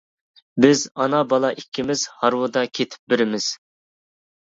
بىز 0.63 0.79
ئانا-بالا 1.03 1.51
ئىككىمىز 1.55 2.05
ھارۋىدا 2.21 2.63
كېتىپ 2.79 3.13
بېرىمىز. 3.15 3.51